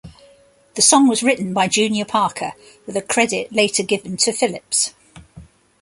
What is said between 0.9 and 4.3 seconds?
was written by Junior Parker, with a credit later given